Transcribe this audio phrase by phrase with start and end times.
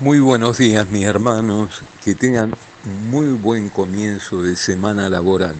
[0.00, 2.54] Muy buenos días mis hermanos, que tengan
[3.08, 5.54] muy buen comienzo de semana laboral.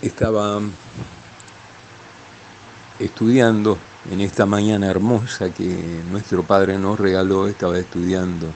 [0.00, 0.60] Estaba
[2.98, 3.76] estudiando
[4.10, 8.46] en esta mañana hermosa que nuestro Padre nos regaló, estaba estudiando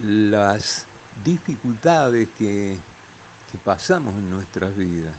[0.00, 0.84] las
[1.24, 2.76] dificultades que,
[3.50, 5.14] que pasamos en nuestras vidas.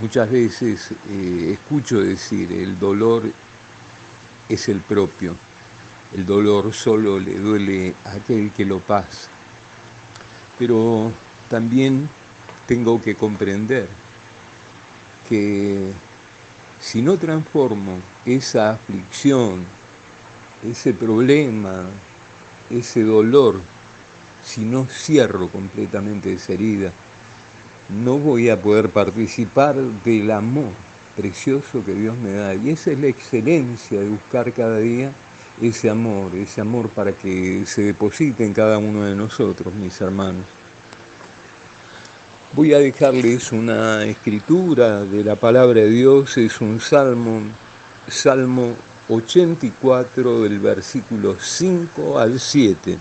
[0.00, 3.24] Muchas veces eh, escucho decir el dolor
[4.48, 5.34] es el propio.
[6.14, 9.28] El dolor solo le duele a aquel que lo pasa.
[10.58, 11.12] Pero
[11.50, 12.08] también
[12.66, 13.88] tengo que comprender
[15.28, 15.92] que
[16.80, 19.64] si no transformo esa aflicción,
[20.62, 21.84] ese problema,
[22.70, 23.60] ese dolor,
[24.44, 26.92] si no cierro completamente esa herida,
[27.88, 30.85] no voy a poder participar del amor
[31.16, 32.54] precioso que Dios me da.
[32.54, 35.12] Y esa es la excelencia de buscar cada día
[35.60, 40.44] ese amor, ese amor para que se deposite en cada uno de nosotros, mis hermanos.
[42.52, 47.40] Voy a dejarles una escritura de la palabra de Dios, es un salmo,
[48.08, 48.74] Salmo
[49.08, 52.98] 84 del versículo 5 al 7,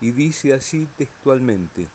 [0.00, 1.88] y dice así textualmente,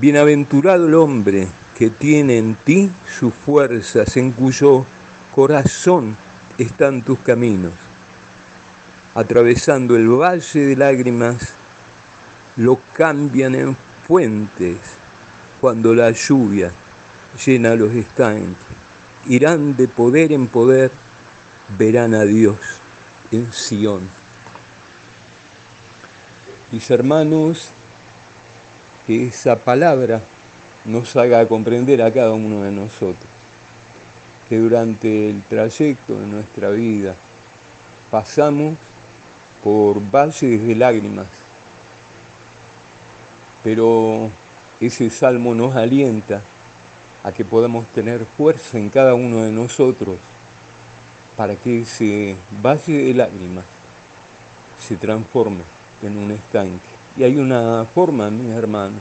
[0.00, 4.84] Bienaventurado el hombre que tiene en ti sus fuerzas, en cuyo
[5.34, 6.16] corazón
[6.58, 7.72] están tus caminos.
[9.14, 11.54] Atravesando el valle de lágrimas,
[12.56, 14.76] lo cambian en fuentes
[15.60, 16.70] cuando la lluvia
[17.44, 18.56] llena los estanques.
[19.26, 20.90] Irán de poder en poder,
[21.78, 22.56] verán a Dios
[23.32, 24.00] en Sión.
[26.70, 27.68] Mis hermanos,
[29.08, 30.20] esa palabra
[30.84, 33.34] nos haga comprender a cada uno de nosotros
[34.48, 37.14] que durante el trayecto de nuestra vida
[38.10, 38.74] pasamos
[39.62, 41.26] por valles de lágrimas,
[43.62, 44.30] pero
[44.80, 46.42] ese salmo nos alienta
[47.22, 50.18] a que podamos tener fuerza en cada uno de nosotros
[51.36, 53.64] para que ese valle de lágrimas
[54.78, 55.62] se transforme
[56.02, 56.86] en un estanque.
[57.16, 59.00] Y hay una forma, mis hermanos,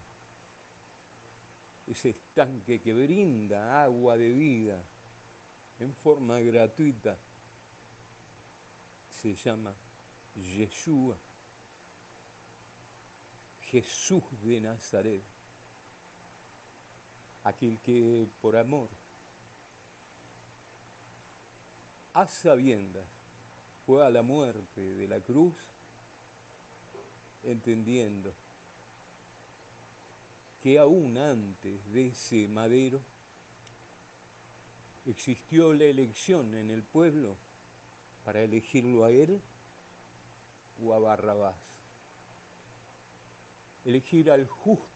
[1.88, 4.84] ese estanque que brinda agua de vida
[5.80, 7.18] en forma gratuita,
[9.10, 9.74] se llama
[10.36, 11.18] Yeshua,
[13.62, 15.22] Jesús de Nazaret,
[17.44, 18.88] aquel que por amor,
[22.14, 23.06] a sabiendas,
[23.86, 25.56] fue a la muerte de la cruz,
[27.44, 28.34] entendiendo
[30.64, 33.02] que aún antes de ese madero
[35.06, 37.36] existió la elección en el pueblo
[38.24, 39.42] para elegirlo a él
[40.82, 41.58] o a Barrabás.
[43.84, 44.88] Elegir al justo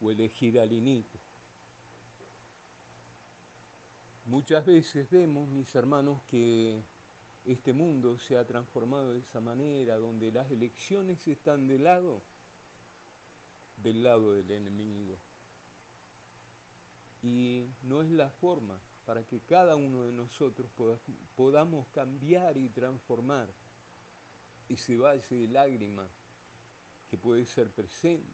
[0.00, 1.18] o elegir al iniquo.
[4.24, 6.80] Muchas veces vemos, mis hermanos, que
[7.44, 12.22] este mundo se ha transformado de esa manera, donde las elecciones están de lado
[13.76, 15.16] del lado del enemigo.
[17.22, 20.68] Y no es la forma para que cada uno de nosotros
[21.36, 23.48] podamos cambiar y transformar
[24.68, 26.08] ese valle de lágrimas
[27.10, 28.26] que puede ser presente,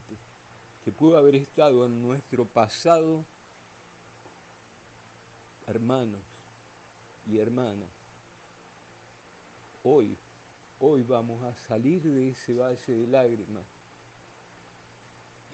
[0.84, 3.24] que puede haber estado en nuestro pasado,
[5.66, 6.22] hermanos
[7.30, 7.88] y hermanas.
[9.84, 10.16] Hoy,
[10.80, 13.64] hoy vamos a salir de ese valle de lágrimas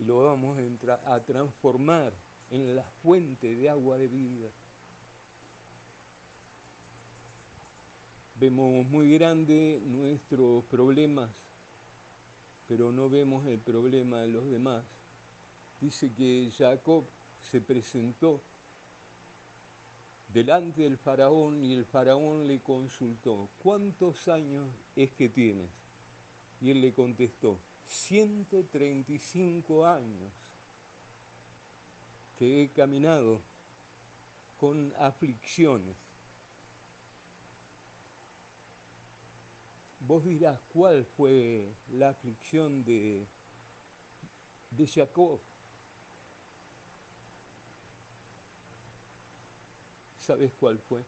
[0.01, 0.59] lo vamos
[1.05, 2.13] a, transformar
[2.51, 4.49] en la fuente de agua de vida.
[8.37, 11.31] Vemos muy grande nuestros problemas,
[12.69, 14.85] pero no vemos el problema de los demás.
[15.81, 17.05] Dice que Jacob
[17.43, 18.41] se presentó
[20.33, 25.71] delante del faraón y el faraón le consultó, ¿cuántos años es que tienes?
[26.61, 30.33] Y él le contestó, 135 años
[32.39, 33.41] que he caminado
[34.61, 35.97] con aflicciones.
[40.01, 43.27] Vos dirás cuál fue la aflicción de,
[44.71, 45.41] de Jacob.
[50.21, 51.03] ¿Sabes cuál fue?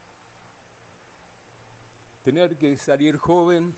[2.25, 3.75] Tener que salir joven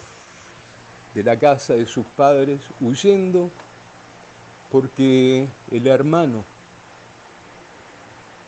[1.15, 3.51] de la casa de sus padres, huyendo
[4.71, 6.45] porque el hermano,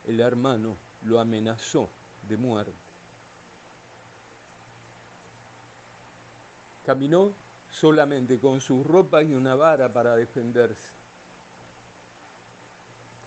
[0.06, 1.88] el hermano lo amenazó
[2.28, 2.72] de muerte.
[6.86, 7.32] Caminó
[7.70, 10.92] solamente con sus ropas y una vara para defenderse.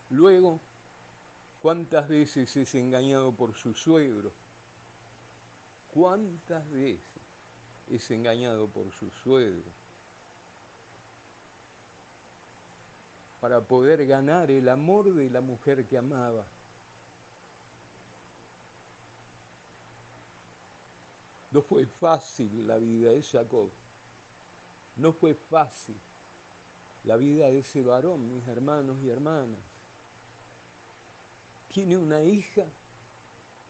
[0.10, 0.60] Luego,
[1.62, 4.32] ¿cuántas veces es engañado por su suegro?
[5.94, 7.27] ¿Cuántas veces
[7.90, 9.64] es engañado por su suegro?
[13.42, 16.46] Para poder ganar el amor de la mujer que amaba.
[21.52, 23.70] No fue fácil la vida de Jacob.
[24.98, 25.96] No fue fácil
[27.04, 29.60] la vida de ese varón, mis hermanos y hermanas.
[31.70, 32.66] Tiene una hija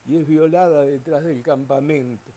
[0.08, 2.31] y es violada detrás del campamento.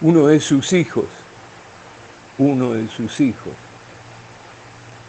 [0.00, 1.06] Uno de sus hijos,
[2.38, 3.54] uno de sus hijos,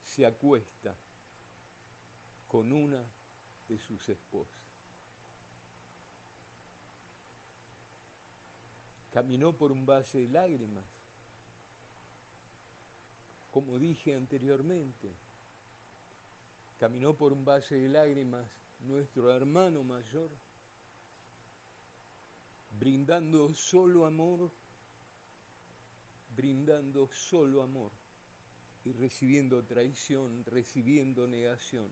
[0.01, 0.95] se acuesta
[2.48, 3.04] con una
[3.68, 4.54] de sus esposas.
[9.13, 10.86] Caminó por un valle de lágrimas,
[13.51, 15.10] como dije anteriormente.
[16.80, 18.45] Caminó por un valle de lágrimas
[18.80, 20.30] nuestro hermano mayor,
[22.80, 24.51] brindando solo amor,
[26.38, 27.89] brindando solo amor
[28.86, 31.92] y recibiendo traición, recibiendo negación.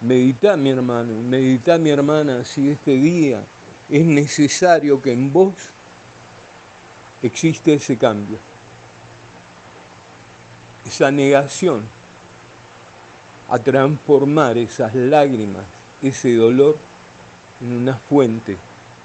[0.00, 3.44] Medita mi hermano, medita mi hermana si este día
[3.90, 5.54] es necesario que en vos
[7.22, 8.38] existe ese cambio,
[10.86, 11.84] esa negación
[13.50, 15.64] a transformar esas lágrimas,
[16.02, 16.78] ese dolor,
[17.60, 18.56] en una fuente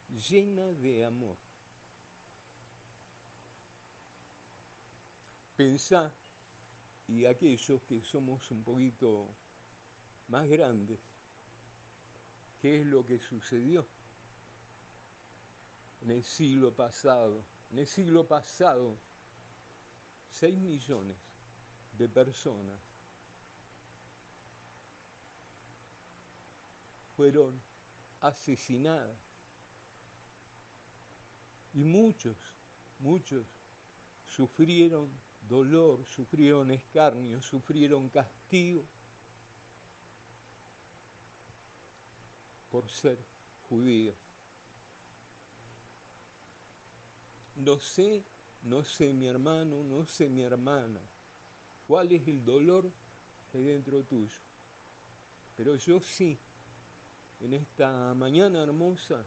[0.09, 1.48] llena de amor.
[5.59, 6.13] Pensá,
[7.05, 9.27] y aquellos que somos un poquito
[10.29, 10.99] más grandes,
[12.61, 13.85] qué es lo que sucedió
[16.01, 17.43] en el siglo pasado.
[17.71, 18.95] En el siglo pasado,
[20.31, 21.17] 6 millones
[21.97, 22.79] de personas
[27.17, 27.59] fueron
[28.21, 29.17] asesinadas.
[31.73, 32.37] Y muchos,
[32.99, 33.43] muchos
[34.25, 35.11] sufrieron
[35.47, 38.83] dolor, sufrieron escarnio, sufrieron castigo
[42.71, 43.17] por ser
[43.69, 44.15] judíos.
[47.55, 48.23] No sé,
[48.63, 50.99] no sé mi hermano, no sé mi hermana,
[51.87, 52.89] cuál es el dolor
[53.51, 54.39] que hay dentro tuyo.
[55.57, 56.37] Pero yo sí,
[57.41, 59.25] en esta mañana hermosa,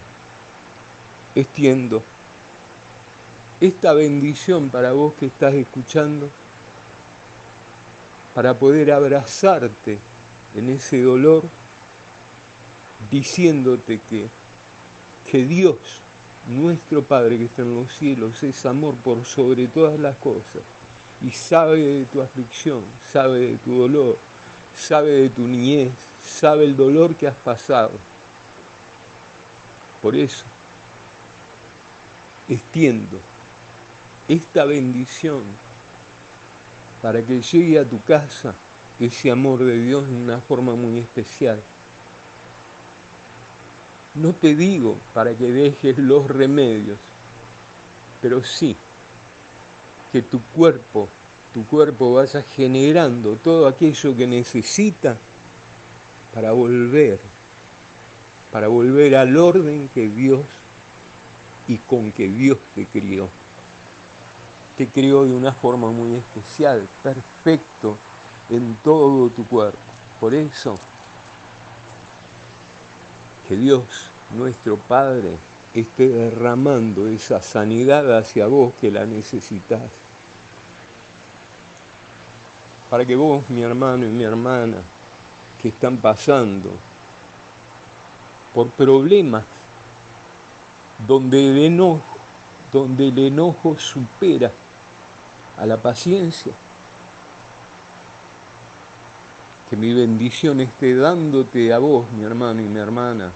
[1.35, 2.03] extiendo
[3.62, 6.29] esta bendición para vos que estás escuchando,
[8.35, 10.00] para poder abrazarte
[10.56, 11.44] en ese dolor,
[13.09, 14.26] diciéndote que,
[15.31, 15.76] que Dios
[16.49, 20.62] nuestro Padre que está en los cielos es amor por sobre todas las cosas
[21.20, 22.82] y sabe de tu aflicción,
[23.12, 24.19] sabe de tu dolor,
[24.76, 25.93] sabe de tu niñez,
[26.25, 27.93] sabe el dolor que has pasado.
[30.00, 30.43] Por eso,
[32.49, 33.20] extiendo
[34.32, 35.43] esta bendición
[37.02, 38.55] para que llegue a tu casa
[38.99, 41.61] ese amor de Dios en una forma muy especial.
[44.14, 46.98] No te digo para que dejes los remedios,
[48.22, 48.77] pero sí
[50.10, 51.08] que tu cuerpo,
[51.53, 55.17] tu cuerpo vaya generando todo aquello que necesita
[56.34, 57.19] para volver,
[58.51, 60.44] para volver al orden que Dios
[61.69, 63.42] y con que Dios te crió.
[64.82, 67.96] Te crió de una forma muy especial, perfecto
[68.51, 69.79] en todo tu cuerpo.
[70.19, 70.77] Por eso
[73.46, 73.84] que Dios,
[74.36, 75.39] nuestro Padre,
[75.72, 79.82] esté derramando esa sanidad hacia vos que la necesitas.
[82.91, 84.79] Para que vos, mi hermano y mi hermana,
[85.62, 86.70] que están pasando
[88.53, 89.44] por problemas
[91.06, 92.03] donde el enojo,
[92.72, 94.51] donde el enojo supera
[95.56, 96.53] a la paciencia,
[99.69, 103.31] que mi bendición esté dándote a vos, mi hermano y mi hermana,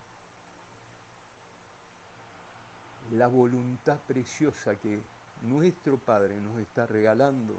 [3.12, 5.00] la voluntad preciosa que
[5.42, 7.54] nuestro Padre nos está regalando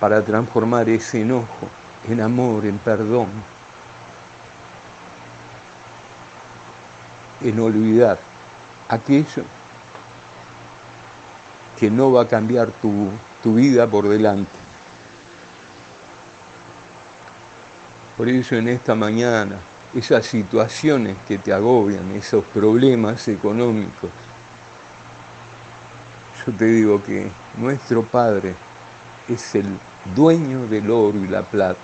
[0.00, 1.68] para transformar ese enojo
[2.08, 3.28] en amor, en perdón,
[7.40, 8.18] en olvidar
[8.88, 9.44] aquello
[11.78, 13.10] que no va a cambiar tu,
[13.42, 14.50] tu vida por delante.
[18.16, 19.58] Por eso en esta mañana
[19.94, 24.10] esas situaciones que te agobian, esos problemas económicos.
[26.46, 28.54] Yo te digo que nuestro Padre
[29.28, 29.66] es el
[30.14, 31.78] dueño del oro y la plata.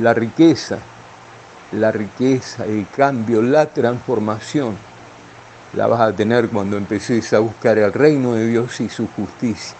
[0.00, 0.78] La riqueza,
[1.72, 4.76] la riqueza, el cambio, la transformación,
[5.74, 9.76] la vas a tener cuando empeces a buscar el reino de Dios y su justicia.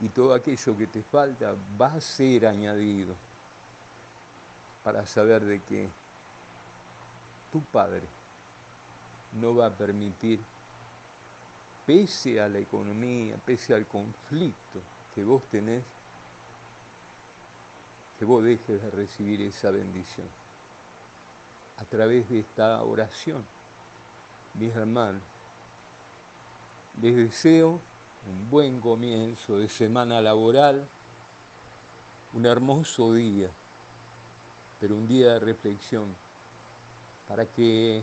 [0.00, 3.14] Y todo aquello que te falta va a ser añadido
[4.82, 5.88] para saber de que
[7.50, 8.02] tu Padre
[9.32, 10.40] no va a permitir
[11.86, 14.80] pese a la economía, pese al conflicto
[15.14, 15.84] que vos tenés,
[18.18, 20.26] que vos dejes de recibir esa bendición.
[21.76, 23.44] A través de esta oración,
[24.54, 24.72] mis
[27.00, 27.80] les deseo
[28.28, 30.86] un buen comienzo de semana laboral,
[32.32, 33.50] un hermoso día,
[34.80, 36.14] pero un día de reflexión,
[37.28, 38.02] para que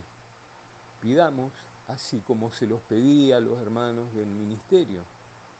[1.01, 1.51] pidamos
[1.87, 5.03] así como se los pedí a los hermanos del ministerio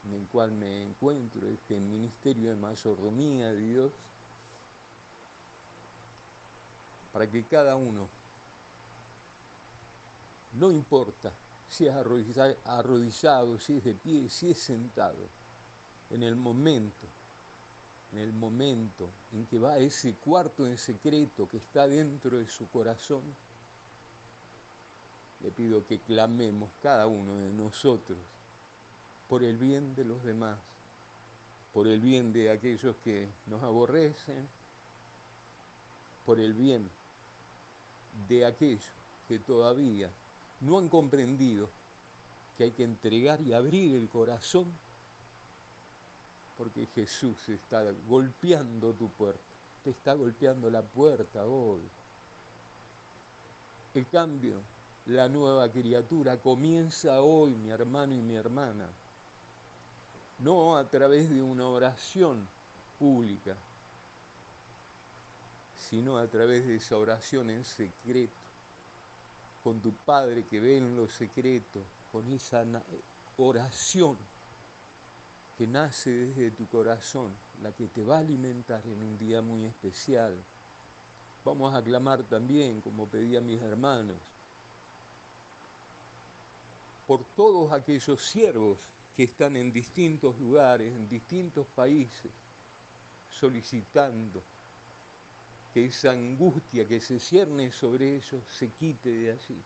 [0.04, 3.92] en el cual me encuentro, este ministerio de mayordomía de Dios,
[7.12, 8.08] para que cada uno,
[10.52, 11.32] no importa
[11.68, 15.24] si es arrodillado, si es de pie, si es sentado,
[16.10, 17.06] en el momento,
[18.12, 22.46] en el momento en que va a ese cuarto en secreto que está dentro de
[22.46, 23.22] su corazón,
[25.40, 28.18] le pido que clamemos cada uno de nosotros
[29.28, 30.58] por el bien de los demás,
[31.72, 34.46] por el bien de aquellos que nos aborrecen,
[36.26, 36.90] por el bien
[38.28, 38.92] de aquellos
[39.26, 40.10] que todavía
[40.62, 41.68] no han comprendido
[42.56, 44.72] que hay que entregar y abrir el corazón,
[46.56, 49.40] porque Jesús está golpeando tu puerta,
[49.84, 51.82] te está golpeando la puerta hoy.
[53.94, 54.62] El cambio
[55.06, 58.88] la nueva criatura comienza hoy, mi hermano y mi hermana.
[60.38, 62.46] No a través de una oración
[63.00, 63.56] pública,
[65.76, 68.32] sino a través de esa oración en secreto,
[69.62, 72.64] con tu Padre que ve en lo secreto, con esa
[73.36, 74.18] oración
[75.56, 79.64] que nace desde tu corazón, la que te va a alimentar en un día muy
[79.64, 80.42] especial.
[81.44, 84.18] Vamos a clamar también, como pedí a mis hermanos,
[87.06, 88.78] por todos aquellos siervos
[89.14, 92.30] que están en distintos lugares, en distintos países,
[93.30, 94.42] solicitando
[95.72, 99.60] que esa angustia que se cierne sobre ellos se quite de allí.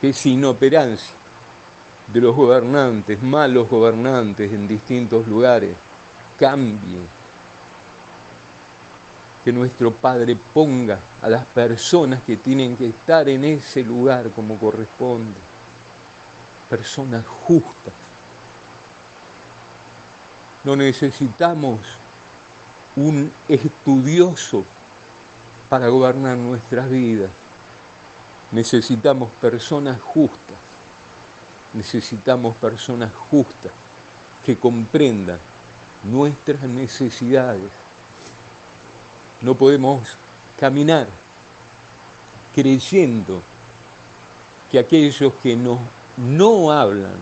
[0.00, 1.14] Que esa inoperancia
[2.08, 5.76] de los gobernantes, malos gobernantes en distintos lugares,
[6.36, 6.98] cambie
[9.44, 14.56] que nuestro Padre ponga a las personas que tienen que estar en ese lugar como
[14.56, 15.38] corresponde,
[16.68, 17.92] personas justas.
[20.64, 22.01] No necesitamos
[22.96, 24.64] un estudioso
[25.68, 27.30] para gobernar nuestras vidas.
[28.50, 30.58] Necesitamos personas justas.
[31.72, 33.72] Necesitamos personas justas
[34.44, 35.38] que comprendan
[36.04, 37.70] nuestras necesidades
[39.42, 40.16] no podemos
[40.58, 41.08] caminar
[42.54, 43.42] creyendo
[44.70, 45.80] que aquellos que no,
[46.16, 47.16] no hablan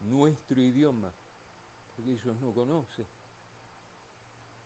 [0.00, 1.12] nuestro idioma,
[1.96, 3.06] porque ellos no conocen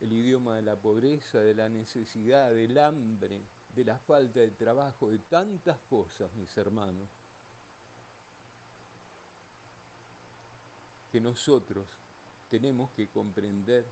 [0.04, 3.40] el idioma de la pobreza, de la necesidad, del hambre,
[3.74, 7.08] de la falta de trabajo, de tantas cosas, mis hermanos,
[11.10, 11.86] que nosotros
[12.50, 13.86] tenemos que comprender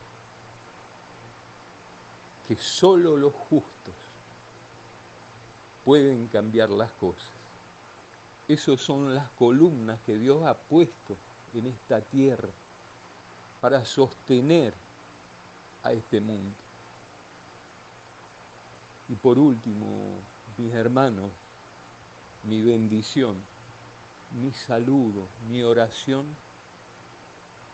[2.47, 3.95] que solo los justos
[5.83, 7.33] pueden cambiar las cosas.
[8.47, 11.16] Esas son las columnas que Dios ha puesto
[11.54, 12.50] en esta tierra
[13.62, 14.75] para sostener
[15.83, 16.55] a este mundo.
[19.09, 20.19] Y por último,
[20.57, 21.31] mis hermanos,
[22.45, 23.43] mi bendición,
[24.31, 26.27] mi saludo, mi oración,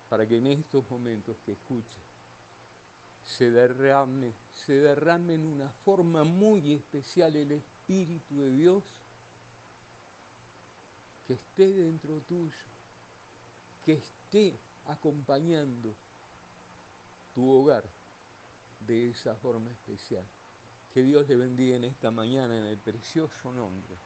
[0.09, 2.09] para que en estos momentos que escuchen
[3.25, 8.85] se derrame, se derrame en una forma muy especial el Espíritu de Dios
[11.27, 12.57] que esté dentro tuyo,
[13.85, 14.55] que esté
[14.87, 15.93] acompañando
[17.35, 17.98] tu hogar
[18.87, 20.25] de esa forma especial.
[20.93, 23.97] Que Dios le bendiga en esta mañana en el precioso nombre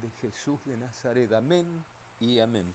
[0.00, 1.32] de Jesús de Nazaret.
[1.32, 1.84] Amén
[2.20, 2.74] y amén.